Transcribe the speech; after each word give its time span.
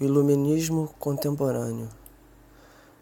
O 0.00 0.04
iluminismo 0.04 0.94
contemporâneo. 0.96 1.88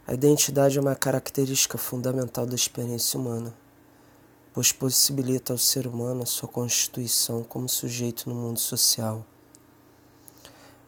A 0.06 0.14
identidade 0.14 0.79
é 0.79 0.80
uma 0.80 0.95
característica 0.95 1.76
fundamental 1.76 2.46
da 2.46 2.54
experiência 2.54 3.21
humana, 3.21 3.54
pois 4.54 4.72
possibilita 4.72 5.53
ao 5.53 5.59
ser 5.59 5.87
humano 5.87 6.22
a 6.22 6.27
sua 6.27 6.48
constituição 6.48 7.43
como 7.43 7.69
sujeito 7.69 8.30
no 8.30 8.35
mundo 8.35 8.59
social. 8.59 9.27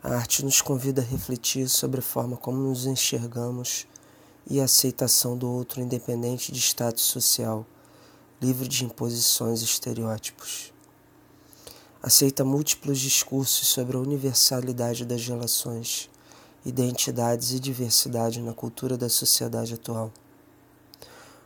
A 0.03 0.15
arte 0.15 0.43
nos 0.43 0.63
convida 0.63 1.03
a 1.03 1.05
refletir 1.05 1.69
sobre 1.69 2.01
a 2.01 2.03
forma 2.03 2.39
como 2.39 2.57
nos 2.57 2.87
enxergamos 2.87 3.87
e 4.49 4.63
a 4.63 4.65
aceitação 4.65 5.37
do 5.37 5.47
outro 5.47 5.83
independente 5.83 6.51
de 6.51 6.59
status 6.59 7.05
social, 7.05 7.67
livre 8.41 8.67
de 8.67 8.83
imposições 8.83 9.61
e 9.61 9.65
estereótipos 9.67 10.73
aceita 12.03 12.45
múltiplos 12.45 13.01
discursos 13.01 13.67
sobre 13.69 13.97
a 13.97 14.01
universalidade 14.01 15.05
das 15.05 15.27
relações, 15.27 16.09
identidades 16.65 17.51
e 17.53 17.59
diversidade 17.59 18.41
na 18.41 18.53
cultura 18.53 18.97
da 18.97 19.09
sociedade 19.09 19.75
atual. 19.75 20.13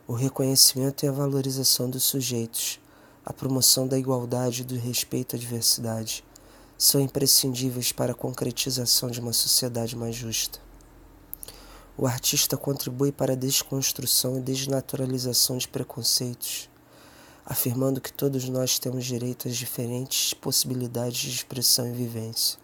O 0.07 0.13
reconhecimento 0.13 1.05
e 1.05 1.07
a 1.07 1.11
valorização 1.11 1.89
dos 1.89 2.03
sujeitos, 2.03 2.79
a 3.25 3.33
promoção 3.33 3.87
da 3.87 3.97
igualdade 3.97 4.61
e 4.61 4.65
do 4.65 4.75
respeito 4.75 5.35
à 5.35 5.39
diversidade 5.39 6.23
são 6.77 7.01
imprescindíveis 7.01 7.91
para 7.91 8.11
a 8.11 8.15
concretização 8.15 9.09
de 9.09 9.19
uma 9.19 9.33
sociedade 9.33 9.95
mais 9.95 10.15
justa. 10.15 10.59
O 11.97 12.05
artista 12.05 12.57
contribui 12.57 13.11
para 13.11 13.33
a 13.33 13.37
desconstrução 13.37 14.37
e 14.37 14.41
desnaturalização 14.41 15.57
de 15.57 15.67
preconceitos 15.67 16.69
afirmando 17.45 17.99
que 17.99 18.11
todos 18.11 18.47
nós 18.47 18.79
temos 18.79 19.03
direito 19.03 19.47
às 19.47 19.55
diferentes 19.55 20.33
possibilidades 20.33 21.19
de 21.19 21.29
expressão 21.29 21.87
e 21.87 21.91
vivência. 21.91 22.57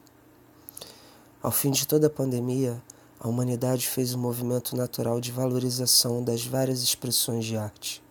Ao 1.42 1.52
fim 1.52 1.72
de 1.72 1.86
toda 1.86 2.08
a 2.08 2.10
pandemia, 2.10 2.82
a 3.20 3.28
humanidade 3.28 3.88
fez 3.88 4.14
um 4.14 4.20
movimento 4.20 4.78
natural 4.78 5.20
de 5.20 5.32
valorização 5.32 6.24
das 6.24 6.46
várias 6.46 6.82
expressões 6.82 7.44
de 7.44 7.58
arte. 7.58 8.02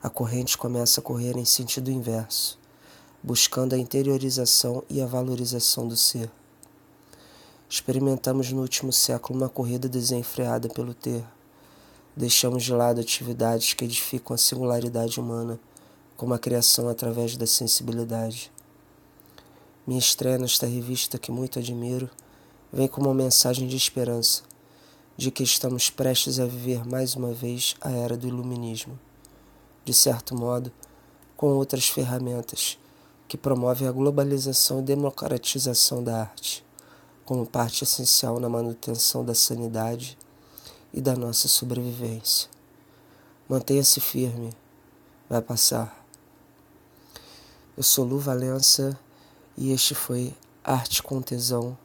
A 0.00 0.08
corrente 0.08 0.56
começa 0.56 1.00
a 1.00 1.02
correr 1.02 1.36
em 1.36 1.44
sentido 1.44 1.90
inverso, 1.90 2.56
buscando 3.20 3.74
a 3.74 3.78
interiorização 3.78 4.84
e 4.88 5.02
a 5.02 5.06
valorização 5.06 5.88
do 5.88 5.96
ser. 5.96 6.30
Experimentamos 7.68 8.52
no 8.52 8.62
último 8.62 8.92
século 8.92 9.40
uma 9.40 9.48
corrida 9.48 9.88
desenfreada 9.88 10.68
pelo 10.68 10.94
ter. 10.94 11.24
Deixamos 12.16 12.62
de 12.62 12.72
lado 12.72 13.00
atividades 13.00 13.74
que 13.74 13.84
edificam 13.84 14.34
a 14.34 14.38
singularidade 14.38 15.18
humana 15.18 15.58
como 16.18 16.34
a 16.34 16.38
criação 16.38 16.88
através 16.88 17.36
da 17.36 17.46
sensibilidade. 17.46 18.50
Minha 19.86 20.00
estreia 20.00 20.36
nesta 20.36 20.66
revista, 20.66 21.16
que 21.16 21.30
muito 21.30 21.60
admiro, 21.60 22.10
vem 22.72 22.88
como 22.88 23.06
uma 23.08 23.14
mensagem 23.14 23.68
de 23.68 23.76
esperança, 23.76 24.42
de 25.16 25.30
que 25.30 25.44
estamos 25.44 25.90
prestes 25.90 26.40
a 26.40 26.44
viver 26.44 26.84
mais 26.84 27.14
uma 27.14 27.32
vez 27.32 27.76
a 27.80 27.92
era 27.92 28.16
do 28.16 28.26
iluminismo. 28.26 28.98
De 29.84 29.94
certo 29.94 30.34
modo, 30.34 30.72
com 31.36 31.52
outras 31.52 31.88
ferramentas 31.88 32.76
que 33.28 33.36
promovem 33.36 33.86
a 33.86 33.92
globalização 33.92 34.80
e 34.80 34.82
democratização 34.82 36.02
da 36.02 36.22
arte, 36.22 36.66
como 37.24 37.46
parte 37.46 37.84
essencial 37.84 38.40
na 38.40 38.48
manutenção 38.48 39.24
da 39.24 39.36
sanidade 39.36 40.18
e 40.92 41.00
da 41.00 41.14
nossa 41.14 41.46
sobrevivência. 41.46 42.50
Mantenha-se 43.48 44.00
firme, 44.00 44.52
vai 45.30 45.40
passar. 45.40 46.07
Eu 47.78 47.84
sou 47.84 48.04
Lu 48.04 48.18
Valença 48.18 48.98
e 49.56 49.70
este 49.70 49.94
foi 49.94 50.34
Arte 50.64 51.00
com 51.00 51.22
Tesão 51.22 51.78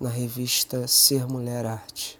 na 0.00 0.08
revista 0.08 0.88
Ser 0.88 1.24
Mulher 1.28 1.64
Arte. 1.66 2.18